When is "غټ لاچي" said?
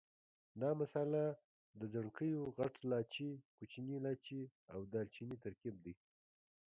2.57-3.29